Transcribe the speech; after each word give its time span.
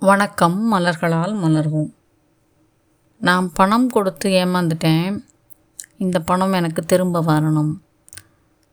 வணக்கம் 0.00 0.72
மலர்களால் 0.72 1.34
மலர்வோம். 1.34 1.92
நான் 3.18 3.52
பணம் 3.52 3.88
கொடுத்து 3.88 4.30
ஏமாந்துட்டேன். 4.30 5.24
இந்த 5.98 6.20
பணம் 6.20 6.52
எனக்கு 6.52 6.82
திரும்ப 6.82 7.22
வரணும். 7.22 7.72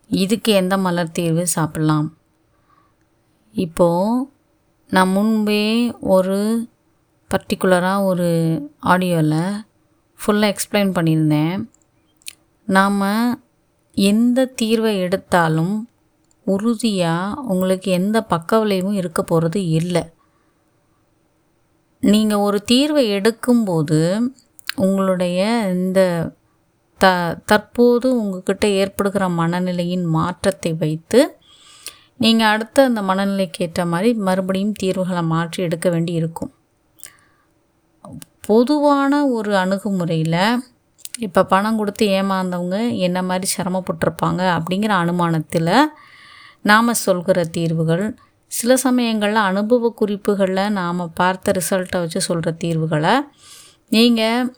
இதுக்கு 0.08 0.52
எந்த 0.52 0.78
மலர் 0.78 1.12
தீர்வு? 1.12 1.46
சாப்பிட்லாம். 1.56 2.08
இப்போது 3.52 4.30
நான் 4.90 5.10
முன்பே 5.10 5.94
ஒரு 6.00 6.70
பர்டிகுலராக 7.30 8.04
ஒரு 8.04 8.60
ஆடியோவில் 8.80 9.66
ஃபுல்லாக 10.20 10.56
எக்ஸ்பிளைன் 10.56 10.92
பண்ணியிருந்தேன். 10.92 11.70
நாம் 12.66 13.44
எந்த 13.92 14.54
தீர்வை 14.62 14.98
எடுத்தாலும் 14.98 15.90
உறுதியாக 16.46 17.42
உங்களுக்கு 17.42 17.92
எந்த 17.92 18.24
பக்க 18.24 18.60
விளைவும் 18.60 18.94
இருக்க 18.94 19.24
போகிறது 19.24 19.68
இல்லை. 19.68 20.14
நீங்கள் 22.04 22.38
ஒரு 22.38 22.58
தீர்வை 22.72 23.04
எடுக்கும்போது 23.18 24.00
உங்களுடைய 24.76 25.40
இந்த 25.74 26.00
த 27.02 27.06
தற்போது 27.46 28.08
உங்ககிட்ட 28.18 28.66
ஏற்படுகிற 28.82 29.24
மனநிலையின் 29.30 30.06
மாற்றத்தை 30.18 30.72
வைத்து 30.74 31.22
நீங்கள் 32.18 32.48
அடுத்த 32.48 32.84
அந்த 32.84 33.02
மனநிலைக்கு 33.02 33.62
ஏற்ற 33.62 33.86
மாதிரி 33.86 34.10
மறுபடியும் 34.20 34.78
தீர்வுகளை 34.82 35.24
மாற்றி 35.24 35.60
எடுக்க 35.64 35.88
வேண்டி 35.90 36.14
இருக்கும். 36.14 36.52
பொதுவான 38.48 39.12
ஒரு 39.28 39.52
அணுகுமுறையில் 39.56 40.40
இப்போ 41.20 41.42
பணம் 41.44 41.78
கொடுத்து 41.78 42.06
ஏமாந்தவங்க 42.18 42.78
என்ன 42.98 43.20
மாதிரி 43.24 43.48
சிரமப்பட்டிருப்பாங்க 43.58 44.42
அப்படிங்கிற 44.58 44.94
அனுமானத்தில் 45.04 45.74
நாம் 46.62 47.00
சொல்கிற 47.00 47.46
தீர்வுகள் 47.52 48.06
சில 48.52 48.76
சமயங்களில் 48.86 49.48
அனுபவ 49.50 49.90
குறிப்புகளில் 50.00 50.76
நாம் 50.80 51.02
பார்த்த 51.20 51.54
ரிசல்ட்டை 51.58 52.00
வச்சு 52.04 52.20
சொல்கிற 52.28 52.52
தீர்வுகளை 52.64 53.14
நீங்கள் 53.92 54.50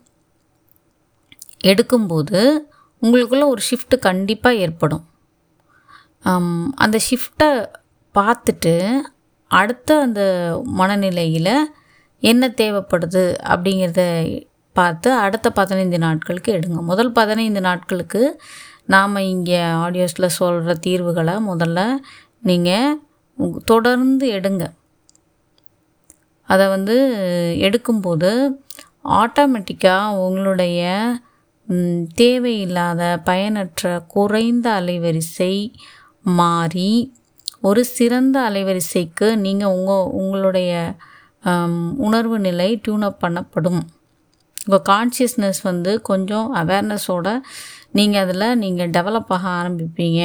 எடுக்கும்போது 1.70 2.40
உங்களுக்குள்ள 3.02 3.46
ஒரு 3.54 3.62
ஷிஃப்ட்டு 3.70 3.98
கண்டிப்பாக 4.08 4.62
ஏற்படும். 4.66 5.04
அந்த 6.84 6.98
ஷிஃப்ட்டை 7.08 7.50
பார்த்துட்டு 8.16 8.74
அடுத்த 9.52 9.90
அந்த 10.06 10.22
மனநிலையில் 10.80 11.54
என்ன 12.24 12.44
தேவைப்படுது 12.62 13.24
அப்படிங்கிறத 13.54 14.04
பார்த்து 14.76 15.10
அடுத்த 15.26 15.48
பதினைந்து 15.60 15.98
நாட்களுக்கு 16.06 16.50
எடுங்க. 16.58 16.80
முதல் 16.92 17.12
பதினைந்து 17.20 17.62
நாட்களுக்கு 17.68 18.22
நாம் 18.94 19.16
இங்கே 19.34 19.60
ஆடியோஸில் 19.84 20.36
சொல்கிற 20.40 20.74
தீர்வுகளை 20.86 21.36
முதல்ல 21.52 21.80
நீங்கள் 22.50 22.90
தொடர்ந்து 23.72 24.26
எடுங்க. 24.38 24.64
அதை 26.50 26.66
வந்து 26.76 26.96
எடுக்கும்போது 27.68 28.32
ஆட்டோமேட்டிக்காக 29.22 30.20
உங்களுடைய 30.26 30.82
தேவையில்லாத 32.22 33.02
பயனற்ற 33.30 33.90
குறைந்த 34.14 34.68
அலைவரிசை 34.80 35.54
மாறி 36.40 36.92
ஒரு 37.68 37.82
சிறந்த 37.98 38.38
அலைவரிசைக்கு 38.50 39.28
நீங்கள் 39.46 39.74
உங்கள் 39.78 40.10
உங்களுடைய 40.22 40.72
உணர்வு 42.08 42.38
நிலை 42.48 42.70
டியூனப் 42.84 43.22
பண்ணப்படும். 43.24 43.82
உங்கள் 44.66 44.88
கான்ஷியஸ்னஸ் 44.92 45.62
வந்து 45.64 45.92
கொஞ்சம் 46.10 46.48
அவேர்னஸோட 46.62 47.28
நீங்கள் 47.98 48.24
அதில் 48.24 48.60
நீங்கள் 48.64 48.94
டெவலப் 48.98 49.32
ஆக 49.36 49.46
ஆரம்பிப்பீங்க. 49.60 50.22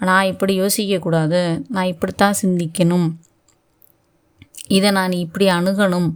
நான் 0.00 0.24
இப்படி 0.24 0.60
யோசிக்கக்கூடாது. 0.60 1.62
நான் 1.68 1.84
இப்படித்தான் 1.84 2.34
சிந்திக்கணும். 2.42 3.10
இதை 4.68 4.90
நான் 4.90 5.12
இப்படி 5.12 5.46
அணுகணும் 5.46 6.12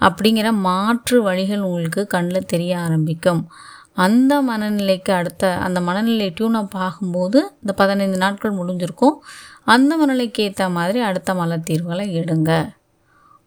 அப்படிங்கிற 0.00 0.52
மாற்று 0.52 1.22
வழிகள் 1.22 1.60
உங்களுக்கு 1.60 2.06
கண்ணில் 2.06 2.46
தெரிய 2.46 2.78
ஆரம்பிக்கும். 2.78 3.50
அந்த 3.94 4.42
மனநிலைக்கு 4.42 5.10
அடுத்த 5.10 5.56
அந்த 5.56 5.80
மனநிலை 5.80 6.34
டியூனப் 6.40 6.74
ஆகும்போது 6.74 7.34
இந்த 7.34 7.72
பதினைந்து 7.76 8.16
நாட்கள் 8.16 8.52
முடிஞ்சிருக்கும். 8.52 9.16
அந்த 9.64 9.96
மனநிலைக்கு 9.96 10.40
ஏற்ற 10.40 10.68
மாதிரி 10.68 11.00
அடுத்த 11.00 11.34
மலர் 11.34 11.60
தீர்வுகளை 11.60 12.18
எடுங்க. 12.18 12.68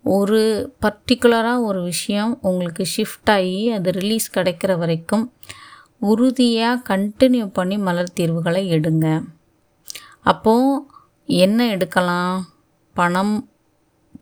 ஒரு 0.03 0.73
பர்டிகுலராக 0.81 1.61
ஒரு 1.61 1.81
விஷயம் 1.83 2.39
உங்களுக்கு 2.41 2.85
ஷிஃப்ட் 2.97 3.31
ஆகி 3.31 3.71
அது 3.71 3.91
ரிலீஸ் 3.91 4.37
கிடைக்கிற 4.37 4.77
வரைக்கும் 4.77 5.33
உறுதியாக 5.99 6.97
கண்டினியூ 6.97 7.47
பண்ணி 7.47 7.77
மலர் 7.77 8.13
தீர்வுகளை 8.13 8.71
எடுங்க. 8.71 9.21
அப்போது 10.25 10.85
என்ன 11.25 11.67
எடுக்கலாம்? 11.67 12.37
பணம் 12.95 13.35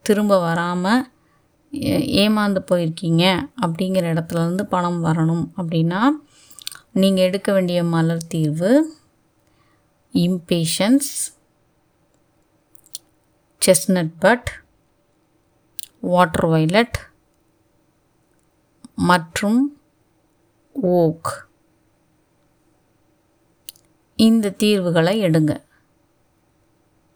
திரும்ப 0.02 0.34
வராமல் 0.40 1.06
ஏமாந்து 2.24 2.60
போயிருக்கீங்க 2.70 3.24
அப்படிங்கிற 3.66 4.06
இடத்துலேருந்து 4.14 4.64
பணம் 4.74 5.00
வரணும் 5.06 5.46
அப்படின்னா 5.58 6.02
நீங்கள் 7.02 7.26
எடுக்க 7.26 7.50
வேண்டிய 7.54 7.80
மலர் 7.84 8.24
தீர்வு 8.28 8.72
impatiens 10.14 11.10
chestnut 13.62 14.14
bud 14.20 14.50
water 16.14 16.48
violet 16.54 16.98
மற்றும் 18.96 19.60
ஓக் 20.76 21.32
இந்த 24.20 24.50
தீர்வுகளை 24.62 25.14
எடுங்க. 25.22 25.54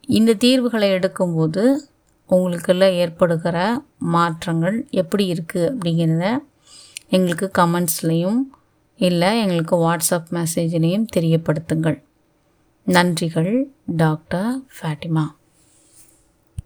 இந்த 0.08 0.34
தீர்வுகளை 0.34 0.90
எடுக்கும்போது 0.90 1.76
உங்களுக்குள்ள 2.30 2.92
ஏற்படுகிற 2.92 3.82
மாற்றங்கள் 3.98 4.86
எப்படி 4.90 5.32
இருக்குது 5.32 5.70
அப்படிங்கிறத 5.72 6.38
எங்களுக்கு 7.08 7.50
கமெண்ட்ஸ்லேயும் 7.58 8.40
இல்லை 8.96 9.40
எங்களுக்கு 9.40 9.76
வாட்ஸ்அப் 9.76 10.30
மெசேஜ்லேயும் 10.30 11.06
தெரியப்படுத்துங்கள். 11.16 12.02
நன்றிகள் 12.86 13.64
டாக்டர் 13.96 14.60
ஃபேட்டிமா 14.76 15.24